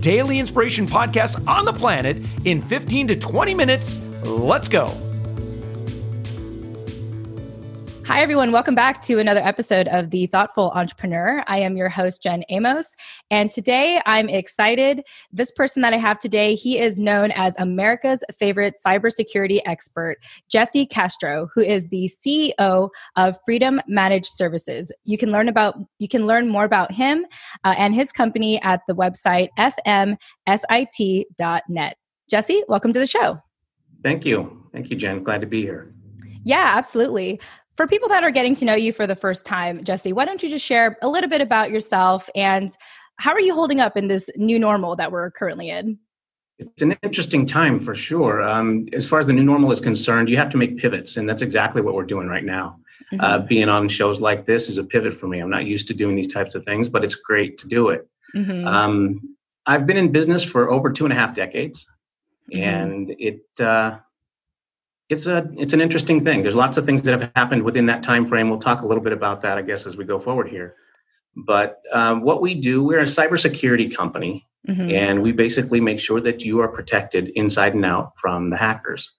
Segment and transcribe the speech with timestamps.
[0.00, 3.98] daily inspiration podcast on the planet in 15 to 20 minutes.
[4.24, 5.07] Let's go.
[8.08, 8.52] Hi, everyone.
[8.52, 11.44] Welcome back to another episode of The Thoughtful Entrepreneur.
[11.46, 12.96] I am your host, Jen Amos.
[13.30, 15.02] And today I'm excited.
[15.30, 20.16] This person that I have today, he is known as America's favorite cybersecurity expert,
[20.50, 24.90] Jesse Castro, who is the CEO of Freedom Managed Services.
[25.04, 27.26] You can learn about you can learn more about him
[27.62, 29.50] uh, and his company at the website
[30.48, 31.96] fmsit.net.
[32.30, 33.38] Jesse, welcome to the show.
[34.02, 34.64] Thank you.
[34.72, 35.22] Thank you, Jen.
[35.22, 35.92] Glad to be here.
[36.42, 37.38] Yeah, absolutely.
[37.78, 40.42] For people that are getting to know you for the first time, Jesse, why don't
[40.42, 42.76] you just share a little bit about yourself and
[43.20, 45.96] how are you holding up in this new normal that we're currently in?
[46.58, 48.42] It's an interesting time for sure.
[48.42, 51.28] Um, as far as the new normal is concerned, you have to make pivots, and
[51.28, 52.80] that's exactly what we're doing right now.
[53.12, 53.20] Mm-hmm.
[53.20, 55.38] Uh, being on shows like this is a pivot for me.
[55.38, 58.08] I'm not used to doing these types of things, but it's great to do it.
[58.34, 58.66] Mm-hmm.
[58.66, 61.86] Um, I've been in business for over two and a half decades,
[62.52, 62.60] mm-hmm.
[62.60, 63.98] and it uh,
[65.08, 66.42] it's a it's an interesting thing.
[66.42, 68.50] There's lots of things that have happened within that time frame.
[68.50, 70.74] We'll talk a little bit about that, I guess, as we go forward here.
[71.36, 74.90] But um, what we do, we're a cybersecurity company, mm-hmm.
[74.90, 79.12] and we basically make sure that you are protected inside and out from the hackers.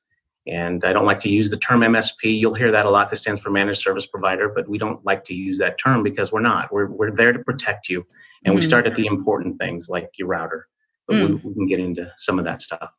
[0.47, 2.39] And I don't like to use the term MSP.
[2.39, 3.09] You'll hear that a lot.
[3.09, 6.31] That stands for managed service provider, but we don't like to use that term because
[6.31, 6.71] we're not.
[6.71, 8.05] We're we're there to protect you,
[8.45, 8.57] and mm-hmm.
[8.57, 10.67] we start at the important things like your router.
[11.07, 11.43] But mm.
[11.43, 12.91] we, we can get into some of that stuff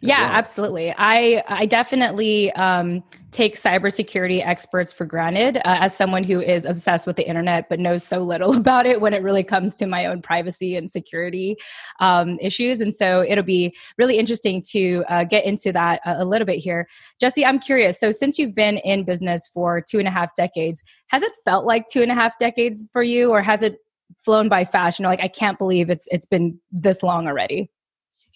[0.00, 0.94] yeah absolutely.
[0.96, 7.06] I i definitely um, take cybersecurity experts for granted uh, as someone who is obsessed
[7.06, 10.06] with the internet but knows so little about it when it really comes to my
[10.06, 11.56] own privacy and security
[12.00, 12.80] um, issues.
[12.80, 16.58] And so it'll be really interesting to uh, get into that a, a little bit
[16.58, 16.86] here.
[17.20, 17.98] Jesse i'm curious.
[17.98, 21.64] So since you've been in business for two and a half decades has it felt
[21.64, 23.76] like two and a half decades for you or has it
[24.24, 27.70] flown by fast you know like i can't believe it's it's been this long already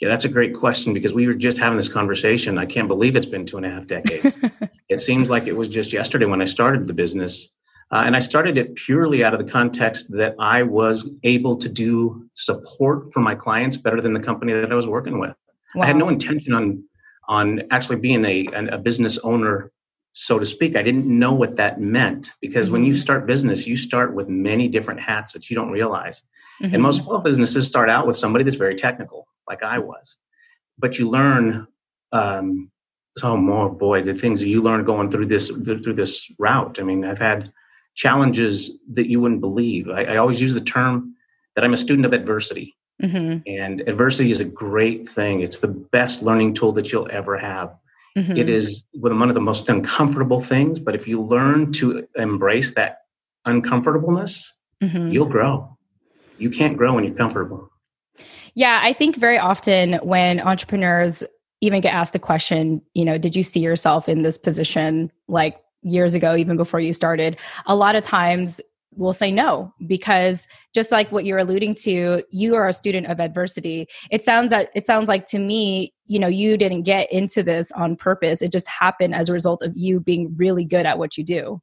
[0.00, 2.56] yeah, that's a great question because we were just having this conversation.
[2.56, 4.36] I can't believe it's been two and a half decades.
[4.88, 7.48] it seems like it was just yesterday when I started the business.
[7.91, 11.69] Uh, and I started it purely out of the context that I was able to
[11.69, 15.34] do support for my clients better than the company that I was working with.
[15.75, 15.82] Wow.
[15.82, 16.84] I had no intention on
[17.28, 19.70] on actually being a, a business owner,
[20.15, 20.76] so to speak.
[20.76, 22.72] I didn't know what that meant because mm-hmm.
[22.72, 23.00] when you mm-hmm.
[23.00, 26.22] start business, you start with many different hats that you don't realize.
[26.62, 26.75] Mm-hmm.
[26.75, 30.19] And most small businesses start out with somebody that's very technical like I was.
[30.78, 31.66] But you learn,
[32.12, 32.70] um,
[33.22, 36.78] oh more boy, the things that you learn going through this through this route.
[36.78, 37.53] I mean, I've had
[37.94, 39.88] challenges that you wouldn't believe.
[39.88, 41.14] I, I always use the term
[41.56, 42.76] that I'm a student of adversity.
[43.03, 43.38] Mm-hmm.
[43.47, 45.41] And adversity is a great thing.
[45.41, 47.76] It's the best learning tool that you'll ever have.
[48.16, 48.36] Mm-hmm.
[48.36, 53.03] It is one of the most uncomfortable things, but if you learn to embrace that
[53.44, 55.12] uncomfortableness, mm-hmm.
[55.12, 55.76] you'll grow.
[56.38, 57.70] You can't grow when you're comfortable.
[58.59, 61.23] Yeah, I think very often when entrepreneurs
[61.61, 65.61] even get asked a question, you know, did you see yourself in this position like
[65.83, 67.39] years ago, even before you started?
[67.67, 68.61] A lot of times
[68.91, 73.21] we'll say no because just like what you're alluding to you are a student of
[73.21, 73.87] adversity.
[74.11, 77.71] It sounds that it sounds like to me you know you didn't get into this
[77.71, 78.43] on purpose.
[78.43, 81.63] It just happened as a result of you being really good at what you do.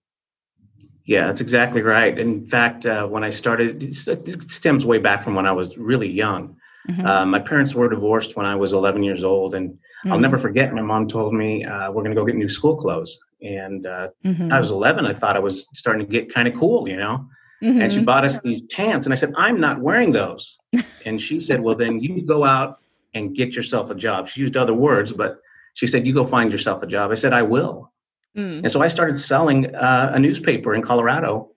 [1.04, 2.18] Yeah that's exactly right.
[2.18, 6.10] In fact uh, when i started it stems way back from when i was really
[6.10, 6.56] young
[6.90, 7.06] Mm-hmm.
[7.06, 10.12] Uh, my parents were divorced when I was 11 years old, and mm-hmm.
[10.12, 10.74] I'll never forget.
[10.74, 14.10] My mom told me uh, we're going to go get new school clothes, and uh,
[14.24, 14.52] mm-hmm.
[14.52, 15.06] I was 11.
[15.06, 17.28] I thought I was starting to get kind of cool, you know.
[17.62, 18.06] And she mm-hmm.
[18.06, 20.60] bought us these pants, and I said, "I'm not wearing those."
[21.06, 22.80] and she said, "Well, then you go out
[23.16, 25.40] and get yourself a job." She used other words, but
[25.74, 27.92] she said, "You go find yourself a job." I said, "I will."
[28.38, 28.60] Mm.
[28.60, 31.50] And so I started selling uh, a newspaper in Colorado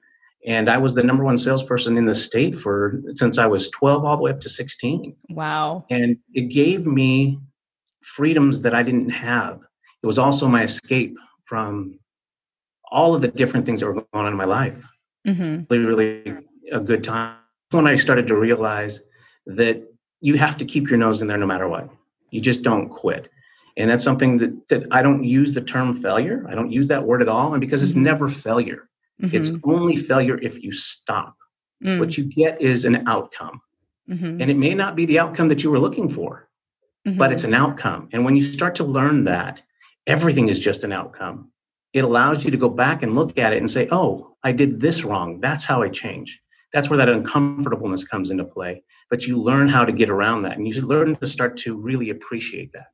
[0.46, 4.05] and I was the number one salesperson in the state for since I was 12
[4.05, 5.14] all the way up to 16.
[5.31, 5.85] Wow.
[5.90, 7.40] And it gave me
[8.02, 9.61] freedoms that I didn't have.
[10.02, 11.99] It was also my escape from
[12.90, 14.87] all of the different things that were going on in my life.
[15.26, 15.64] Mm-hmm.
[15.69, 16.38] Really, really
[16.70, 17.37] a good time.
[17.70, 19.02] When I started to realize
[19.46, 19.82] that
[20.20, 21.91] you have to keep your nose in there no matter what.
[22.31, 23.29] You just don't quit.
[23.76, 26.44] And that's something that, that I don't use the term failure.
[26.49, 27.52] I don't use that word at all.
[27.52, 28.05] And because it's mm-hmm.
[28.05, 28.88] never failure
[29.23, 29.37] Mm-hmm.
[29.37, 31.37] It's only failure if you stop.
[31.85, 31.99] Mm.
[31.99, 33.61] What you get is an outcome.
[34.09, 34.41] Mm-hmm.
[34.41, 36.49] And it may not be the outcome that you were looking for,
[37.06, 37.19] mm-hmm.
[37.19, 38.09] but it's an outcome.
[38.12, 39.61] And when you start to learn that,
[40.06, 41.50] everything is just an outcome.
[41.93, 44.81] It allows you to go back and look at it and say, oh, I did
[44.81, 45.41] this wrong.
[45.41, 46.41] That's how I change.
[46.73, 48.82] That's where that uncomfortableness comes into play.
[49.11, 52.11] But you learn how to get around that and you learn to start to really
[52.11, 52.88] appreciate that.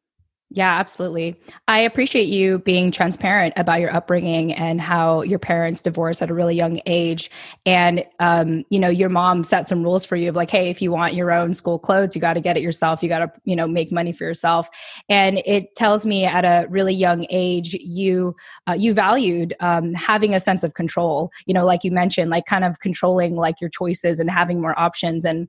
[0.56, 1.34] Yeah, absolutely.
[1.66, 6.34] I appreciate you being transparent about your upbringing and how your parents divorced at a
[6.34, 7.28] really young age.
[7.66, 10.80] And, um, you know, your mom set some rules for you of like, hey, if
[10.80, 13.02] you want your own school clothes, you got to get it yourself.
[13.02, 14.68] You got to, you know, make money for yourself.
[15.08, 18.36] And it tells me at a really young age, you,
[18.68, 22.46] uh, you valued um, having a sense of control, you know, like you mentioned, like
[22.46, 25.24] kind of controlling like your choices and having more options.
[25.24, 25.48] And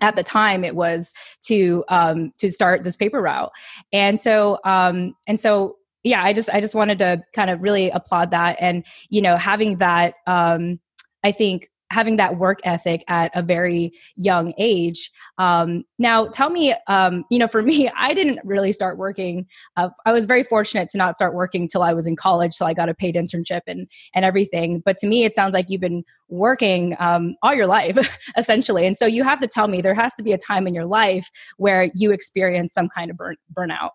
[0.00, 1.12] at the time it was
[1.42, 3.52] to um to start this paper route.
[3.92, 7.90] And so um and so yeah i just i just wanted to kind of really
[7.90, 8.56] applaud that.
[8.60, 10.78] And you know having that um
[11.24, 15.10] i think having that work ethic at a very young age.
[15.38, 19.46] Um, now, tell me, um, you know, for me, I didn't really start working.
[19.76, 22.66] Uh, I was very fortunate to not start working till I was in college, so
[22.66, 24.80] I got a paid internship and and everything.
[24.84, 27.96] But to me, it sounds like you've been working um, all your life,
[28.36, 28.86] essentially.
[28.86, 30.86] And so you have to tell me there has to be a time in your
[30.86, 33.90] life where you experience some kind of burn burnout.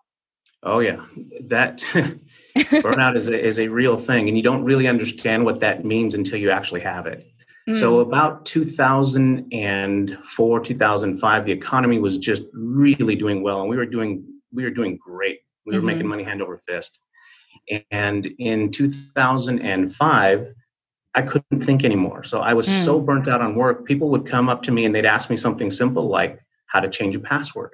[0.62, 1.04] Oh yeah,
[1.46, 1.84] that.
[2.54, 6.12] burnout is a, is a real thing and you don't really understand what that means
[6.12, 7.31] until you actually have it
[7.74, 8.02] so mm.
[8.02, 14.64] about 2004, 2005, the economy was just really doing well, and we were doing we
[14.64, 15.38] were doing great.
[15.64, 15.86] We were mm-hmm.
[15.86, 16.98] making money hand over fist.
[17.90, 20.54] And in 2005,
[21.14, 22.24] I couldn't think anymore.
[22.24, 22.84] So I was mm.
[22.84, 23.86] so burnt out on work.
[23.86, 26.88] People would come up to me and they'd ask me something simple like how to
[26.88, 27.70] change a password.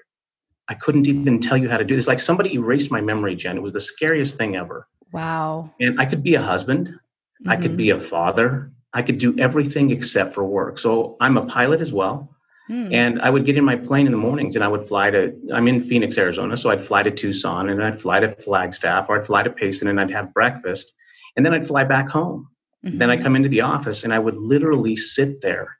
[0.69, 2.07] I couldn't even tell you how to do this.
[2.07, 3.57] Like somebody erased my memory, Jen.
[3.57, 4.87] It was the scariest thing ever.
[5.13, 5.73] Wow.
[5.81, 6.89] And I could be a husband.
[6.89, 7.49] Mm-hmm.
[7.49, 8.01] I could be mm-hmm.
[8.01, 8.73] a father.
[8.95, 10.79] I could do everything except for work.
[10.79, 12.35] So I'm a pilot as well.
[12.71, 12.93] Mm.
[12.93, 15.35] And I would get in my plane in the mornings and I would fly to,
[15.55, 16.57] I'm in Phoenix, Arizona.
[16.57, 19.89] So I'd fly to Tucson and I'd fly to Flagstaff or I'd fly to Payson
[19.89, 20.93] and I'd have breakfast.
[21.37, 22.49] And then I'd fly back home.
[22.85, 22.99] Mm-hmm.
[22.99, 25.77] Then I'd come into the office and I would literally sit there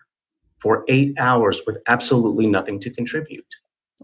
[0.61, 3.47] for eight hours with absolutely nothing to contribute.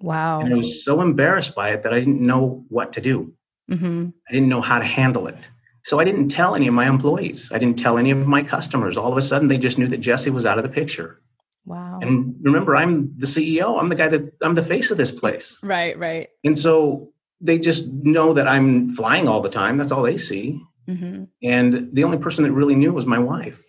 [0.00, 0.40] Wow.
[0.40, 3.32] And I was so embarrassed by it that I didn't know what to do.
[3.70, 4.08] Mm-hmm.
[4.28, 5.48] I didn't know how to handle it.
[5.84, 7.50] So I didn't tell any of my employees.
[7.52, 8.96] I didn't tell any of my customers.
[8.96, 11.20] All of a sudden, they just knew that Jesse was out of the picture.
[11.66, 11.98] Wow.
[12.00, 13.78] And remember, I'm the CEO.
[13.78, 15.58] I'm the guy that I'm the face of this place.
[15.62, 16.28] Right, right.
[16.42, 19.76] And so they just know that I'm flying all the time.
[19.76, 20.60] That's all they see.
[20.88, 21.24] Mm-hmm.
[21.42, 23.62] And the only person that really knew was my wife.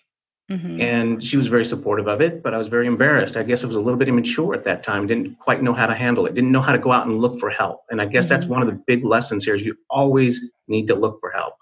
[0.50, 0.80] Mm-hmm.
[0.80, 3.36] And she was very supportive of it, but I was very embarrassed.
[3.36, 5.88] I guess I was a little bit immature at that time, didn't quite know how
[5.88, 7.82] to handle it, didn't know how to go out and look for help.
[7.90, 8.36] And I guess mm-hmm.
[8.36, 11.56] that's one of the big lessons here is you always need to look for help.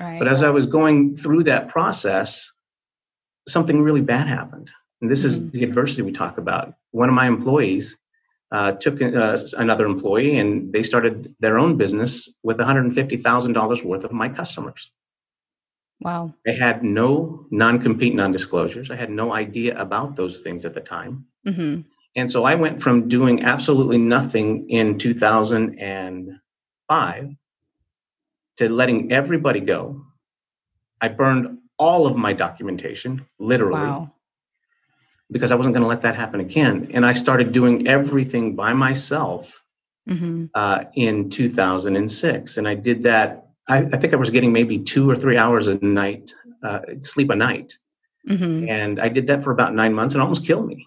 [0.00, 2.50] But as I was going through that process,
[3.46, 4.70] something really bad happened.
[5.00, 5.46] And this mm-hmm.
[5.46, 6.74] is the adversity we talk about.
[6.92, 7.96] One of my employees
[8.52, 14.12] uh, took uh, another employee and they started their own business with $150,000 worth of
[14.12, 14.90] my customers.
[16.00, 16.34] Wow.
[16.46, 18.90] I had no non compete, non disclosures.
[18.90, 21.26] I had no idea about those things at the time.
[21.46, 21.82] Mm-hmm.
[22.16, 27.36] And so I went from doing absolutely nothing in 2005
[28.60, 30.04] to letting everybody go.
[31.00, 34.12] I burned all of my documentation, literally, wow.
[35.30, 36.90] because I wasn't going to let that happen again.
[36.92, 39.62] And I started doing everything by myself
[40.06, 40.46] mm-hmm.
[40.54, 42.58] uh, in 2006.
[42.58, 45.66] And I did that, I, I, think I was getting maybe two or three hours
[45.68, 47.78] a night, uh, sleep a night.
[48.28, 48.68] Mm-hmm.
[48.68, 50.86] And I did that for about nine months and almost killed me.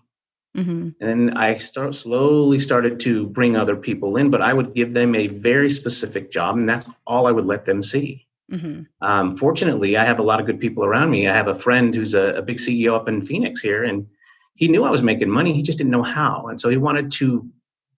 [0.56, 0.72] Mm-hmm.
[0.72, 4.94] And then I start slowly started to bring other people in, but I would give
[4.94, 8.28] them a very specific job, and that's all I would let them see.
[8.52, 8.84] Mm-hmm.
[9.02, 11.28] Um, fortunately, I have a lot of good people around me.
[11.28, 14.06] I have a friend who's a, a, big CEO up in Phoenix here, and
[14.54, 15.54] he knew I was making money.
[15.54, 17.50] He just didn't know how, and so he wanted to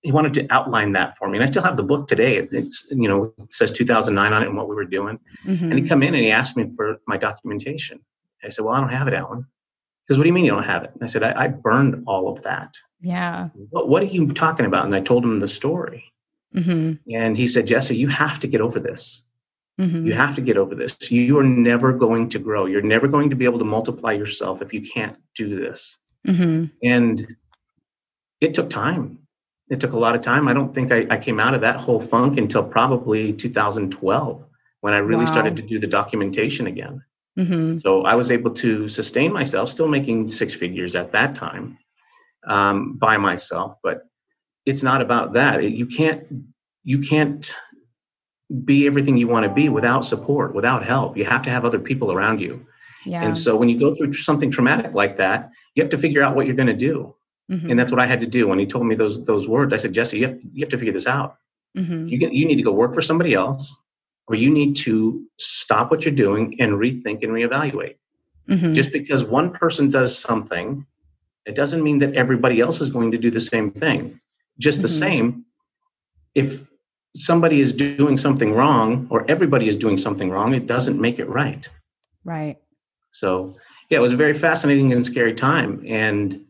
[0.01, 1.37] he wanted to outline that for me.
[1.37, 2.37] And I still have the book today.
[2.51, 5.19] It's you know it says 2009 on it and what we were doing.
[5.45, 5.71] Mm-hmm.
[5.71, 7.99] And he come in and he asked me for my documentation.
[8.43, 9.47] I said, "Well, I don't have it, Alan."
[10.05, 10.91] Because what do you mean you don't have it?
[10.93, 12.75] And I said, I, I burned all of that.
[13.01, 13.49] Yeah.
[13.69, 14.85] What, what are you talking about?
[14.85, 16.11] And I told him the story.
[16.55, 17.11] Mm-hmm.
[17.11, 19.23] And he said, Jesse, you have to get over this.
[19.79, 20.07] Mm-hmm.
[20.07, 20.95] You have to get over this.
[21.11, 22.65] You are never going to grow.
[22.65, 25.97] You're never going to be able to multiply yourself if you can't do this.
[26.25, 26.65] Mm-hmm.
[26.83, 27.35] And
[28.39, 29.19] it took time.
[29.69, 30.47] It took a lot of time.
[30.47, 34.45] I don't think I, I, came out of that whole funk until probably 2012
[34.81, 35.31] when I really wow.
[35.31, 37.03] started to do the documentation again.
[37.37, 37.79] Mm-hmm.
[37.79, 41.77] So I was able to sustain myself, still making six figures at that time
[42.47, 43.77] um, by myself.
[43.83, 44.03] But
[44.65, 45.63] it's not about that.
[45.63, 46.25] You can't
[46.83, 47.53] you can't
[48.63, 51.17] be everything you want to be without support, without help.
[51.17, 52.65] You have to have other people around you.
[53.05, 53.23] Yeah.
[53.23, 56.35] And so when you go through something traumatic like that, you have to figure out
[56.35, 57.15] what you're going to do.
[57.51, 57.71] Mm-hmm.
[57.71, 58.47] And that's what I had to do.
[58.47, 60.69] When he told me those those words, I said, Jesse, you have to, you have
[60.69, 61.37] to figure this out.
[61.77, 62.07] Mm-hmm.
[62.07, 63.75] You, get, you need to go work for somebody else,
[64.27, 67.95] or you need to stop what you're doing and rethink and reevaluate.
[68.49, 68.73] Mm-hmm.
[68.73, 70.85] Just because one person does something,
[71.45, 74.19] it doesn't mean that everybody else is going to do the same thing.
[74.59, 74.99] Just the mm-hmm.
[74.99, 75.45] same,
[76.33, 76.65] if
[77.15, 81.29] somebody is doing something wrong or everybody is doing something wrong, it doesn't make it
[81.29, 81.69] right.
[82.23, 82.57] Right.
[83.11, 83.55] So,
[83.89, 85.83] yeah, it was a very fascinating and scary time.
[85.87, 86.45] And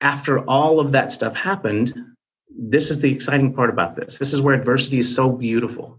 [0.00, 1.94] after all of that stuff happened,
[2.50, 4.18] this is the exciting part about this.
[4.18, 5.98] This is where adversity is so beautiful.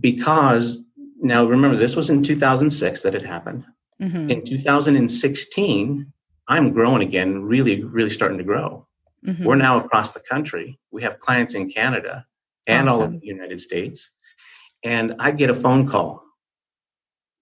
[0.00, 0.82] Because
[1.20, 3.64] now remember, this was in 2006 that it happened.
[4.00, 4.30] Mm-hmm.
[4.30, 6.12] In 2016,
[6.48, 8.86] I'm growing again, really, really starting to grow.
[9.26, 9.44] Mm-hmm.
[9.44, 10.78] We're now across the country.
[10.90, 12.26] We have clients in Canada
[12.66, 13.02] and awesome.
[13.02, 14.10] all of the United States.
[14.84, 16.22] And I get a phone call.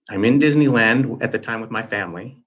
[0.08, 2.38] I'm in Disneyland at the time with my family,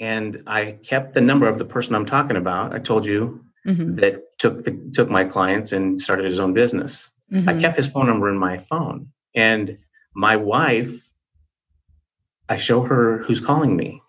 [0.00, 2.74] and I kept the number of the person I'm talking about.
[2.74, 3.96] I told you mm-hmm.
[3.96, 7.10] that took the, took my clients and started his own business.
[7.32, 7.48] Mm-hmm.
[7.48, 9.78] I kept his phone number in my phone, and
[10.14, 11.02] my wife.
[12.48, 14.00] I show her who's calling me.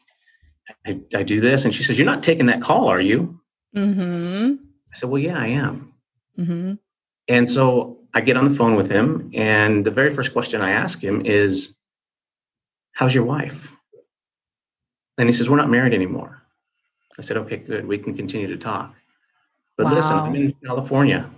[0.86, 3.40] I, I do this, and she says, "You're not taking that call, are you?"
[3.76, 4.56] Mm-hmm.
[4.94, 5.94] I said, "Well, yeah, I am."
[6.38, 6.74] Mm-hmm.
[7.28, 10.72] And so I get on the phone with him, and the very first question I
[10.72, 11.76] ask him is,
[12.94, 13.72] How's your wife?
[15.18, 16.42] And he says, We're not married anymore.
[17.20, 17.86] I said, Okay, good.
[17.86, 18.96] We can continue to talk.
[19.78, 19.94] But wow.
[19.94, 21.30] listen, I'm in California.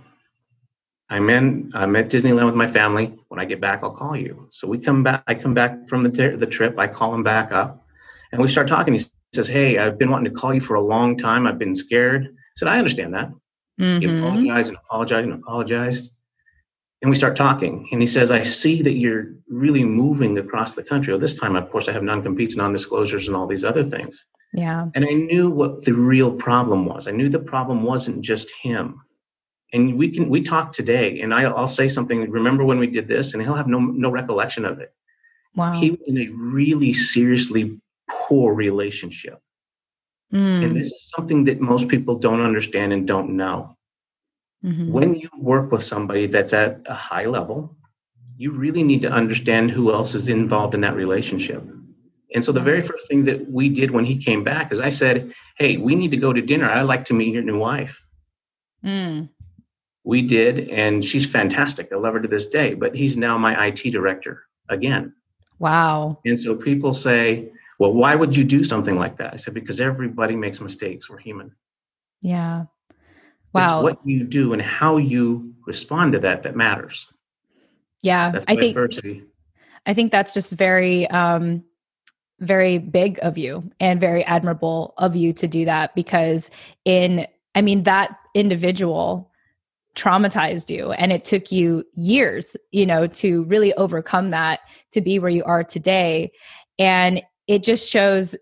[1.10, 1.72] I'm in.
[1.74, 3.18] I'm at Disneyland with my family.
[3.28, 4.48] When I get back, I'll call you.
[4.50, 5.24] So we come back.
[5.26, 6.78] I come back from the the trip.
[6.78, 7.84] I call him back up,
[8.32, 8.94] and we start talking.
[8.94, 11.46] He says, "Hey, I've been wanting to call you for a long time.
[11.46, 13.30] I've been scared." I said, "I understand that."
[13.80, 14.00] Mm-hmm.
[14.00, 16.10] He apologized and apologized and apologized.
[17.02, 17.88] And we start talking.
[17.92, 21.14] And he says, I see that you're really moving across the country.
[21.14, 23.82] Well, this time, of course, I have non competes, non disclosures, and all these other
[23.82, 24.26] things.
[24.52, 24.88] Yeah.
[24.94, 27.08] And I knew what the real problem was.
[27.08, 29.00] I knew the problem wasn't just him.
[29.72, 32.28] And we can we talk today, and I, I'll say something.
[32.30, 33.34] Remember when we did this?
[33.34, 34.92] And he'll have no no recollection of it.
[35.54, 35.74] Wow.
[35.74, 39.40] He was in a really seriously poor relationship.
[40.32, 40.64] Mm.
[40.64, 43.76] And this is something that most people don't understand and don't know.
[44.64, 44.92] Mm-hmm.
[44.92, 47.76] When you work with somebody that's at a high level,
[48.36, 51.62] you really need to understand who else is involved in that relationship.
[52.34, 54.90] And so the very first thing that we did when he came back is I
[54.90, 56.70] said, Hey, we need to go to dinner.
[56.70, 58.06] I'd like to meet your new wife.
[58.84, 59.28] Mm.
[60.04, 61.90] We did, and she's fantastic.
[61.92, 65.14] I love her to this day, but he's now my IT director again.
[65.58, 66.20] Wow.
[66.24, 69.34] And so people say, well, why would you do something like that?
[69.34, 71.08] I said, because everybody makes mistakes.
[71.08, 71.54] We're human.
[72.22, 72.64] Yeah.
[73.52, 73.62] Wow.
[73.62, 77.06] It's what you do and how you respond to that that matters.
[78.02, 78.30] Yeah.
[78.30, 79.24] That's I think adversity.
[79.86, 81.64] I think that's just very um
[82.38, 86.50] very big of you and very admirable of you to do that because
[86.84, 89.29] in I mean that individual
[90.00, 90.92] traumatized you.
[90.92, 94.60] And it took you years, you know, to really overcome that
[94.92, 96.32] to be where you are today.
[96.78, 98.36] And it just shows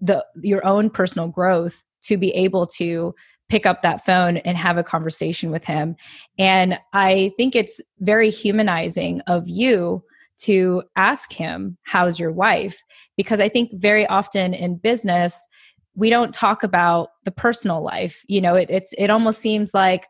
[0.00, 3.14] the your own personal growth to be able to
[3.48, 5.96] pick up that phone and have a conversation with him.
[6.38, 10.04] And i think it's very humanizing of you
[10.38, 12.82] to ask him how's your wife?
[13.16, 15.46] Because i think very often in business
[15.94, 18.22] we don't talk about the personal life.
[18.28, 20.06] You know it, it's it almost seems like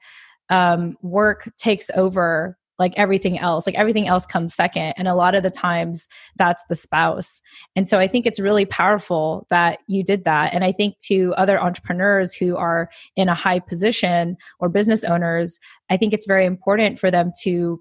[0.51, 5.35] um, work takes over like everything else like everything else comes second and a lot
[5.35, 7.41] of the times that's the spouse
[7.75, 11.35] and so i think it's really powerful that you did that and i think to
[11.37, 15.59] other entrepreneurs who are in a high position or business owners
[15.91, 17.81] i think it's very important for them to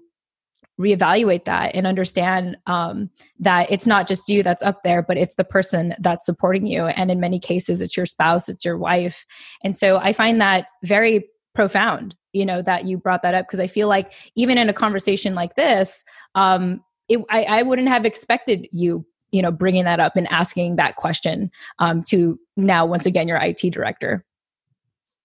[0.80, 3.10] reevaluate that and understand um,
[3.40, 6.86] that it's not just you that's up there, but it's the person that's supporting you.
[6.86, 9.26] And in many cases, it's your spouse, it's your wife.
[9.64, 13.60] And so I find that very profound you know that you brought that up because
[13.60, 16.04] i feel like even in a conversation like this
[16.34, 20.76] um it, I, I wouldn't have expected you you know bringing that up and asking
[20.76, 24.24] that question um, to now once again your it director.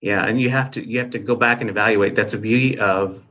[0.01, 2.15] Yeah and you have to you have to go back and evaluate.
[2.15, 3.23] That's the beauty of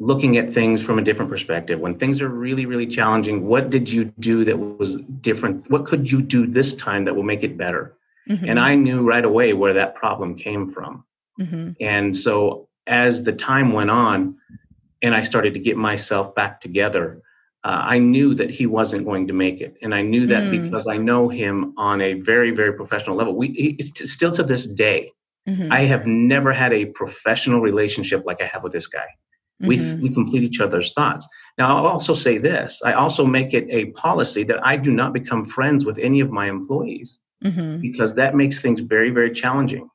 [0.00, 1.80] looking at things from a different perspective.
[1.80, 5.70] When things are really really challenging what did you do that was different?
[5.70, 7.94] What could you do this time that will make it better?
[8.28, 8.46] Mm-hmm.
[8.46, 11.02] and i knew right away where that problem came from.
[11.40, 11.70] Mm-hmm.
[11.80, 14.36] And so as the time went on
[15.02, 17.22] and I started to get myself back together,
[17.64, 19.76] uh, I knew that he wasn't going to make it.
[19.82, 20.62] And I knew that mm.
[20.62, 23.36] because I know him on a very, very professional level.
[23.36, 25.12] We he, still to this day,
[25.48, 25.70] mm-hmm.
[25.70, 29.06] I have never had a professional relationship like I have with this guy.
[29.62, 29.68] Mm-hmm.
[29.68, 31.26] We we complete each other's thoughts.
[31.58, 35.12] Now I'll also say this: I also make it a policy that I do not
[35.12, 37.80] become friends with any of my employees mm-hmm.
[37.80, 39.90] because that makes things very, very challenging.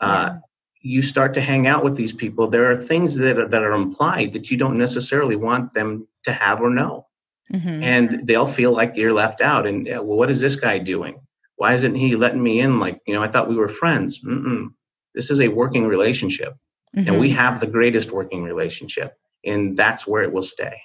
[0.00, 0.36] Uh,
[0.80, 3.72] you start to hang out with these people, there are things that are, that are
[3.72, 7.06] implied that you don't necessarily want them to have or know.
[7.52, 7.82] Mm-hmm.
[7.82, 9.66] And they'll feel like you're left out.
[9.66, 11.20] And well, what is this guy doing?
[11.56, 12.78] Why isn't he letting me in?
[12.78, 14.20] Like, you know, I thought we were friends.
[14.24, 14.68] Mm-mm.
[15.14, 16.54] This is a working relationship.
[16.96, 17.08] Mm-hmm.
[17.08, 17.38] And we mm-hmm.
[17.38, 19.14] have the greatest working relationship.
[19.44, 20.80] And that's where it will stay.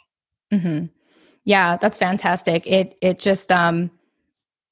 [0.52, 0.88] Mm-hmm.
[1.46, 2.68] Yeah, that's fantastic.
[2.68, 3.92] It, it just, um,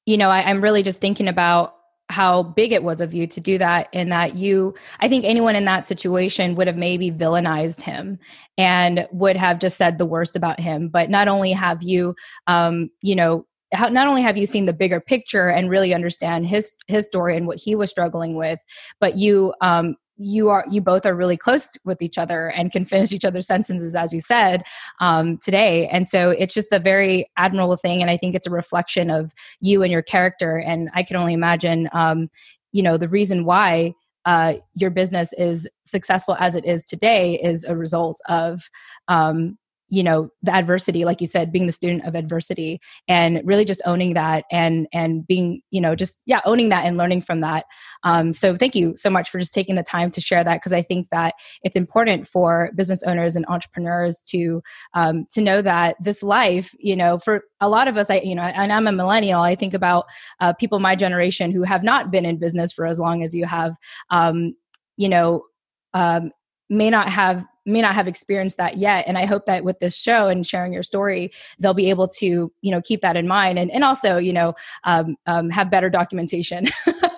[0.04, 1.73] you know, I, I'm really just thinking about
[2.10, 5.56] how big it was of you to do that and that you i think anyone
[5.56, 8.18] in that situation would have maybe villainized him
[8.58, 10.88] and would have just said the worst about him.
[10.88, 12.14] But not only have you
[12.46, 16.46] um you know how, not only have you seen the bigger picture and really understand
[16.46, 18.60] his his story and what he was struggling with
[19.00, 22.84] but you um you are you both are really close with each other and can
[22.84, 24.62] finish each other's sentences as you said
[25.00, 25.88] um, today.
[25.88, 29.32] And so it's just a very admirable thing and i think it's a reflection of
[29.60, 30.56] you and your character.
[30.56, 32.28] And i can only imagine um,
[32.72, 33.94] you know the reason why
[34.24, 38.70] uh, your business is successful as it is today is a result of
[39.08, 39.58] um,
[39.94, 43.80] you know the adversity like you said being the student of adversity and really just
[43.86, 47.64] owning that and and being you know just yeah owning that and learning from that.
[48.02, 50.72] Um, so thank you so much for just taking the time to share that because
[50.72, 54.62] i think that it's important for business owners and entrepreneurs to
[54.94, 58.34] um, to know that this life you know for a lot of us i you
[58.34, 60.06] know and i'm a millennial i think about
[60.40, 63.44] uh, people my generation who have not been in business for as long as you
[63.44, 63.76] have
[64.10, 64.54] um,
[64.96, 65.44] you know
[65.92, 66.32] um,
[66.68, 69.04] may not have may not have experienced that yet.
[69.06, 72.52] And i hope that with this show and sharing your story they'll be able to
[72.60, 74.54] you know keep that in mind and, and also you know
[74.84, 76.66] um, um, have better documentation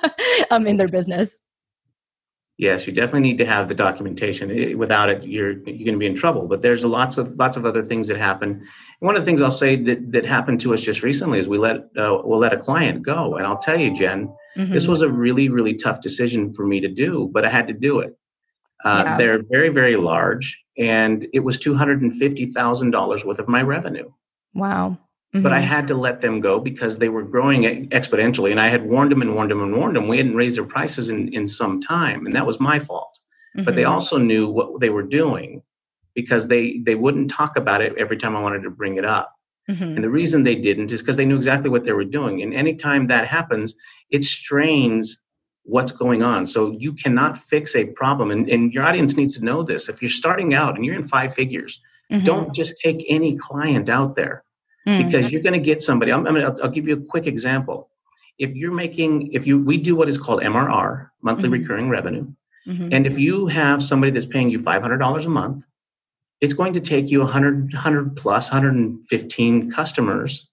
[0.50, 1.42] um, in their business.
[2.58, 4.78] Yes you definitely need to have the documentation.
[4.78, 6.46] Without it you're you're going to be in trouble.
[6.46, 8.66] But there's lots of lots of other things that happen.
[9.00, 11.58] One of the things i'll say that that happened to us just recently is we
[11.58, 13.36] let uh, we'll let a client go.
[13.36, 14.72] And i'll tell you jen mm-hmm.
[14.72, 17.74] this was a really really tough decision for me to do but i had to
[17.74, 18.16] do it
[18.86, 19.18] uh, yeah.
[19.18, 23.48] They're very, very large, and it was two hundred and fifty thousand dollars worth of
[23.48, 24.08] my revenue.
[24.54, 24.90] Wow!
[25.34, 25.42] Mm-hmm.
[25.42, 25.66] But I mm-hmm.
[25.66, 29.22] had to let them go because they were growing exponentially, and I had warned them
[29.22, 30.06] and warned them and warned them.
[30.06, 33.18] We hadn't raised their prices in in some time, and that was my fault.
[33.56, 33.64] Mm-hmm.
[33.64, 33.92] But they mm-hmm.
[33.92, 35.62] also knew what they were doing
[36.14, 39.34] because they they wouldn't talk about it every time I wanted to bring it up.
[39.68, 39.82] Mm-hmm.
[39.82, 42.40] And the reason they didn't is because they knew exactly what they were doing.
[42.42, 43.74] And anytime that happens,
[44.10, 45.18] it strains
[45.66, 46.46] what's going on.
[46.46, 48.30] So you cannot fix a problem.
[48.30, 49.88] And, and your audience needs to know this.
[49.88, 52.24] If you're starting out and you're in five figures, mm-hmm.
[52.24, 54.44] don't just take any client out there
[54.86, 55.04] mm-hmm.
[55.04, 56.12] because you're going to get somebody.
[56.12, 57.90] I'm, I'm I'll, I'll give you a quick example.
[58.38, 61.60] If you're making, if you, we do what is called MRR, monthly mm-hmm.
[61.60, 62.32] recurring revenue.
[62.66, 62.88] Mm-hmm.
[62.92, 65.64] And if you have somebody that's paying you $500 a month,
[66.40, 70.48] it's going to take you 100, 100 plus, 115 customers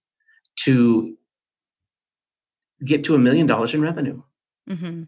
[0.55, 1.17] to
[2.83, 4.21] get to a million dollars in revenue.
[4.69, 5.03] Mm-hmm.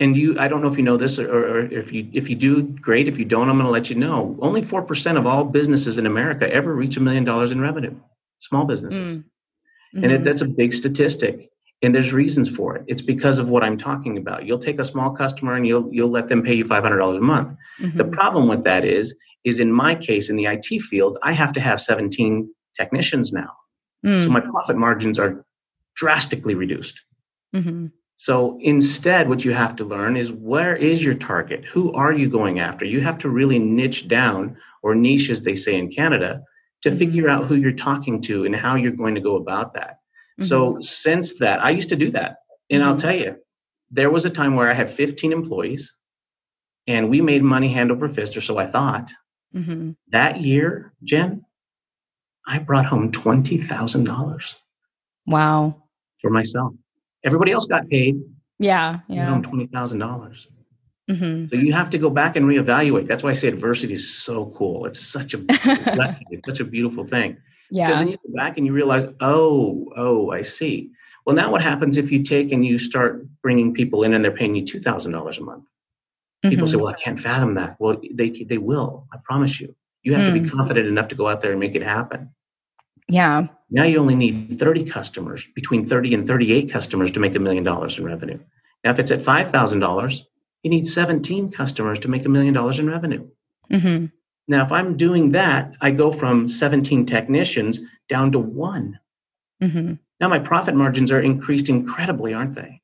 [0.00, 2.36] And you, I don't know if you know this, or, or, if you if you
[2.36, 3.08] do, great.
[3.08, 4.36] If you don't, I'm going to let you know.
[4.40, 7.94] Only four percent of all businesses in America ever reach a million dollars in revenue.
[8.38, 10.04] Small businesses, mm-hmm.
[10.04, 11.50] and it, that's a big statistic.
[11.82, 12.84] And there's reasons for it.
[12.88, 14.44] It's because of what I'm talking about.
[14.44, 17.16] You'll take a small customer and you'll you'll let them pay you five hundred dollars
[17.16, 17.56] a month.
[17.80, 17.98] Mm-hmm.
[17.98, 21.52] The problem with that is is in my case in the IT field, I have
[21.54, 23.52] to have 17 technicians now,
[24.04, 24.22] mm.
[24.22, 25.44] so my profit margins are
[25.94, 27.02] drastically reduced.
[27.54, 27.86] Mm-hmm.
[28.18, 31.64] So instead, what you have to learn is where is your target?
[31.64, 32.84] Who are you going after?
[32.84, 36.42] You have to really niche down, or niche as they say in Canada,
[36.82, 36.98] to mm-hmm.
[36.98, 40.00] figure out who you're talking to and how you're going to go about that.
[40.40, 40.44] Mm-hmm.
[40.44, 42.38] So since that, I used to do that.
[42.70, 42.90] And mm-hmm.
[42.90, 43.36] I'll tell you,
[43.92, 45.94] there was a time where I had 15 employees
[46.88, 49.12] and we made money hand over fist, or so I thought.
[49.54, 49.92] Mm-hmm.
[50.08, 51.44] That year, Jen,
[52.44, 54.54] I brought home $20,000.
[55.26, 55.84] Wow.
[56.18, 56.72] For myself.
[57.24, 58.20] Everybody else got paid.
[58.58, 59.40] Yeah, yeah.
[59.40, 60.48] Twenty thousand dollars.
[61.10, 61.48] Mm-hmm.
[61.48, 63.06] So you have to go back and reevaluate.
[63.06, 64.84] That's why I say adversity is so cool.
[64.84, 65.38] It's such a
[65.94, 66.26] blessing.
[66.30, 67.38] It's such a beautiful thing.
[67.70, 67.86] Yeah.
[67.86, 70.90] Because then you go back and you realize, oh, oh, I see.
[71.24, 74.32] Well, now what happens if you take and you start bringing people in and they're
[74.32, 75.64] paying you two thousand dollars a month?
[76.42, 76.66] People mm-hmm.
[76.66, 77.76] say, well, I can't fathom that.
[77.78, 79.06] Well, they they will.
[79.12, 79.74] I promise you.
[80.02, 80.34] You have mm.
[80.34, 80.50] to be mm.
[80.50, 82.30] confident enough to go out there and make it happen.
[83.08, 83.46] Yeah.
[83.70, 87.64] Now you only need 30 customers, between 30 and 38 customers to make a million
[87.64, 88.38] dollars in revenue.
[88.84, 90.22] Now, if it's at $5,000,
[90.62, 93.28] you need 17 customers to make a million dollars in revenue.
[93.70, 94.06] Mm-hmm.
[94.46, 98.98] Now, if I'm doing that, I go from 17 technicians down to one.
[99.62, 99.94] Mm-hmm.
[100.20, 102.80] Now my profit margins are increased incredibly, aren't they?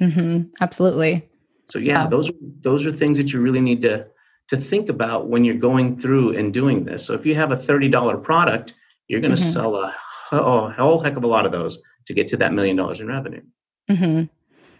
[0.00, 0.50] Mm-hmm.
[0.60, 1.28] Absolutely.
[1.70, 4.06] So yeah, those are those are things that you really need to
[4.48, 7.04] to think about when you're going through and doing this.
[7.04, 8.74] So if you have a $30 product
[9.10, 9.50] you're going to mm-hmm.
[9.50, 9.92] sell a,
[10.30, 13.08] a, whole heck of a lot of those to get to that million dollars in
[13.08, 13.42] revenue.
[13.90, 14.24] Mm-hmm.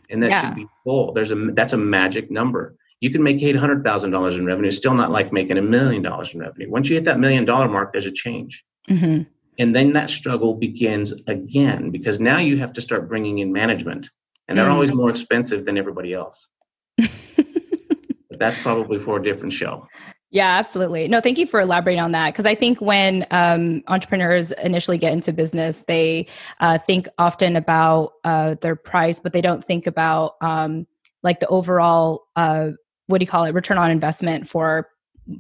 [0.09, 0.40] And that yeah.
[0.40, 1.12] should be full.
[1.12, 2.77] There's a that's a magic number.
[3.01, 6.71] You can make $800,000 in revenue, still not like making a million dollars in revenue.
[6.71, 8.64] Once you hit that million dollar mark, there's a change.
[8.88, 9.23] Mm-hmm.
[9.59, 14.11] And then that struggle begins again because now you have to start bringing in management,
[14.47, 14.73] and they're mm.
[14.73, 16.49] always more expensive than everybody else.
[16.97, 19.87] but that's probably for a different show.
[20.33, 21.09] Yeah, absolutely.
[21.09, 22.33] No, thank you for elaborating on that.
[22.33, 26.27] Because I think when um, entrepreneurs initially get into business, they
[26.61, 30.87] uh, think often about uh, their price, but they don't think about um,
[31.25, 32.71] like the overall uh,
[33.07, 34.88] what do you call it return on investment for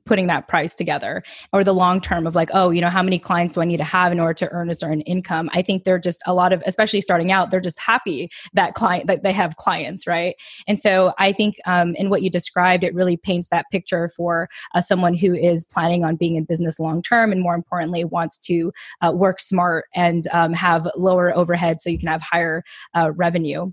[0.04, 1.22] putting that price together
[1.52, 3.76] or the long term of like oh you know how many clients do i need
[3.76, 5.50] to have in order to earn a certain income?
[5.52, 9.06] I think they're just a lot of especially starting out they're just happy that client
[9.06, 10.34] that they have clients right?
[10.66, 14.48] And so i think um, in what you described it really paints that picture for
[14.74, 18.38] uh, someone who is planning on being in business long term and more importantly wants
[18.38, 22.62] to uh, work smart and um, have lower overhead so you can have higher
[22.94, 23.70] uh, revenue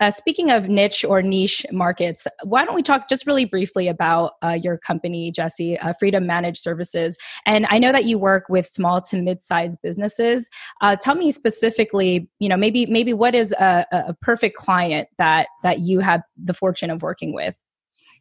[0.00, 4.32] uh, speaking of niche or niche markets, why don't we talk just really briefly about
[4.42, 7.16] uh, your company, Jesse, uh, Freedom Managed Services?
[7.46, 10.50] And I know that you work with small to mid-sized businesses.
[10.82, 15.48] Uh, tell me specifically, you know, maybe maybe what is a, a, perfect client that
[15.62, 17.54] that you have the fortune of working with?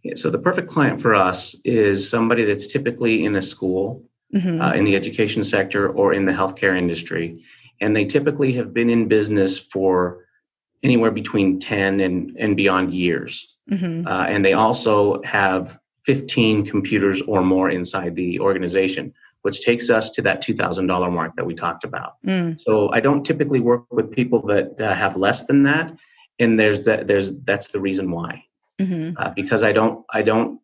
[0.03, 4.61] Yeah, so the perfect client for us is somebody that's typically in a school, mm-hmm.
[4.61, 7.43] Uh, in the education sector, or in the healthcare industry,
[7.81, 10.24] and they typically have been in business for
[10.85, 13.55] anywhere between 10 and, and beyond years.
[13.69, 14.07] Mm-hmm.
[14.07, 20.11] Uh, and they also have 15 computers or more inside the organization, which takes us
[20.11, 22.13] to that $2,000 mark that we talked about.
[22.25, 22.59] Mm.
[22.59, 25.91] So I don't typically work with people that uh, have less than that.
[26.39, 28.43] And there's that, there's, that's the reason why.
[28.79, 29.17] Mm-hmm.
[29.17, 30.59] Uh, because I don't, I don't,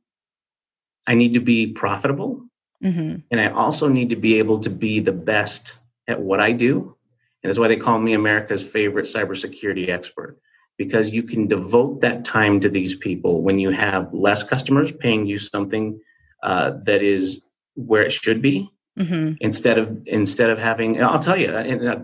[1.08, 2.46] I need to be profitable.
[2.84, 3.18] Mm-hmm.
[3.32, 6.96] And I also need to be able to be the best at what I do
[7.44, 10.40] and that's why they call me America's favorite cybersecurity expert,
[10.78, 15.26] because you can devote that time to these people when you have less customers paying
[15.26, 16.00] you something
[16.44, 17.42] uh, that is
[17.76, 19.34] where it should be, mm-hmm.
[19.42, 21.02] instead of instead of having.
[21.04, 22.00] I'll tell you, and uh,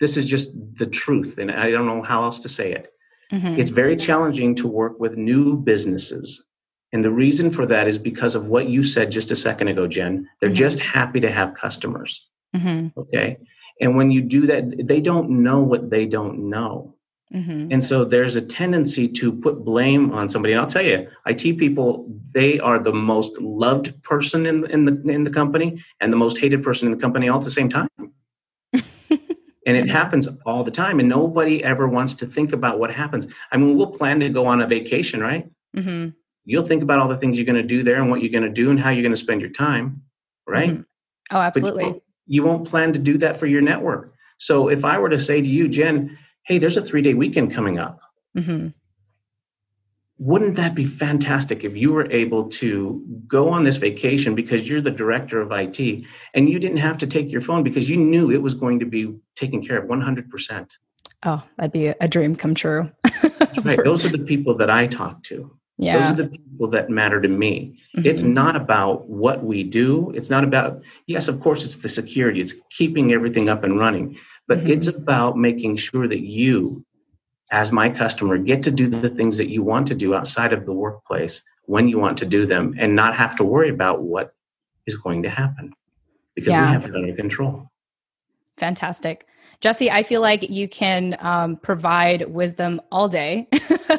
[0.00, 2.92] this is just the truth, and I don't know how else to say it.
[3.32, 3.60] Mm-hmm.
[3.60, 6.44] It's very challenging to work with new businesses.
[6.92, 9.86] And the reason for that is because of what you said just a second ago,
[9.86, 10.26] Jen.
[10.40, 10.56] They're mm-hmm.
[10.56, 12.26] just happy to have customers.
[12.56, 12.98] Mm-hmm.
[12.98, 13.36] Okay.
[13.80, 16.94] And when you do that, they don't know what they don't know.
[17.32, 17.72] Mm-hmm.
[17.72, 20.54] And so there's a tendency to put blame on somebody.
[20.54, 25.12] And I'll tell you, IT people, they are the most loved person in, in the
[25.12, 27.68] in the company and the most hated person in the company all at the same
[27.68, 27.88] time.
[28.72, 31.00] and it happens all the time.
[31.00, 33.26] And nobody ever wants to think about what happens.
[33.52, 35.50] I mean, we'll plan to go on a vacation, right?
[35.76, 36.10] Mm-hmm.
[36.46, 38.42] You'll think about all the things you're going to do there and what you're going
[38.42, 40.02] to do and how you're going to spend your time,
[40.46, 40.70] right?
[40.70, 40.82] Mm-hmm.
[41.30, 44.14] Oh, absolutely you won't plan to do that for your network.
[44.36, 47.52] So if I were to say to you, Jen, hey, there's a three day weekend
[47.52, 48.00] coming up.
[48.36, 48.68] Mm-hmm.
[50.20, 54.80] Wouldn't that be fantastic if you were able to go on this vacation because you're
[54.80, 58.30] the director of IT and you didn't have to take your phone because you knew
[58.30, 60.70] it was going to be taken care of 100%?
[61.24, 62.90] Oh, that'd be a dream come true.
[63.62, 63.82] right.
[63.84, 65.56] Those are the people that I talk to.
[65.78, 66.00] Yeah.
[66.00, 67.78] Those are the people that matter to me.
[67.96, 68.06] Mm-hmm.
[68.06, 70.10] It's not about what we do.
[70.14, 74.18] It's not about, yes, of course, it's the security, it's keeping everything up and running,
[74.48, 74.70] but mm-hmm.
[74.70, 76.84] it's about making sure that you,
[77.52, 80.66] as my customer, get to do the things that you want to do outside of
[80.66, 84.34] the workplace when you want to do them and not have to worry about what
[84.86, 85.72] is going to happen
[86.34, 86.66] because yeah.
[86.66, 87.70] we have it under control.
[88.56, 89.27] Fantastic.
[89.60, 93.48] Jesse, I feel like you can um, provide wisdom all day.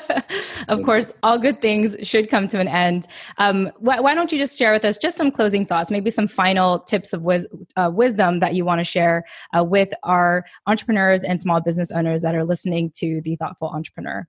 [0.70, 3.08] of course, all good things should come to an end.
[3.38, 6.30] Um, wh- why don't you just share with us just some closing thoughts, maybe some
[6.30, 7.46] final tips of wis-
[7.76, 9.26] uh, wisdom that you want to share
[9.58, 14.26] uh, with our entrepreneurs and small business owners that are listening to the Thoughtful Entrepreneur?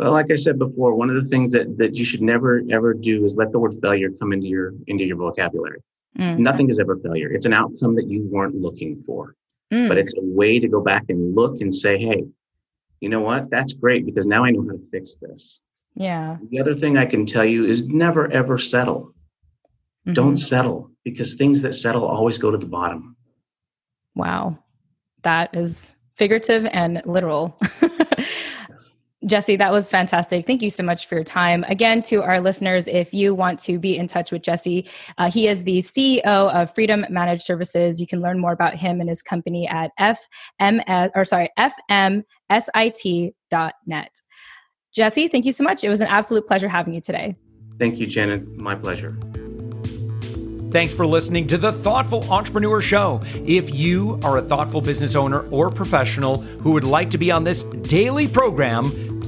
[0.00, 2.94] Well, like I said before, one of the things that, that you should never ever
[2.94, 5.78] do is let the word failure come into your into your vocabulary.
[6.18, 6.38] Mm.
[6.38, 7.30] Nothing is ever failure.
[7.30, 9.36] It's an outcome that you weren't looking for.
[9.72, 9.88] Mm.
[9.88, 12.24] But it's a way to go back and look and say, hey,
[13.00, 13.50] you know what?
[13.50, 15.60] That's great because now I know how to fix this.
[15.94, 16.36] Yeah.
[16.50, 19.14] The other thing I can tell you is never ever settle.
[20.06, 20.12] Mm-hmm.
[20.14, 23.16] Don't settle because things that settle always go to the bottom.
[24.14, 24.58] Wow.
[25.22, 27.58] That is figurative and literal.
[29.26, 30.46] Jesse, that was fantastic.
[30.46, 31.64] Thank you so much for your time.
[31.68, 35.46] Again, to our listeners, if you want to be in touch with Jesse, uh, he
[35.46, 38.00] is the CEO of Freedom Managed Services.
[38.00, 42.30] You can learn more about him and his company at fms or sorry fmsit.net.
[44.92, 45.84] Jesse, thank you so much.
[45.84, 47.36] It was an absolute pleasure having you today.
[47.78, 48.56] Thank you, Janet.
[48.56, 49.16] My pleasure.
[50.70, 53.22] Thanks for listening to the Thoughtful Entrepreneur Show.
[53.44, 57.42] If you are a thoughtful business owner or professional who would like to be on
[57.42, 58.92] this daily program,